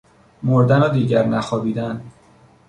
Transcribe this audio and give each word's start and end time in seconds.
مردن 0.43 0.79
و 0.81 0.89
دیگر 0.89 1.25
نخوابیدن! 1.25 2.01